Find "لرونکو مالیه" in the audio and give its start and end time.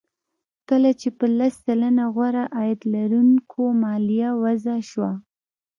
2.93-4.29